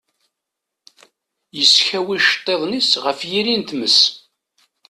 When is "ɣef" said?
3.03-3.19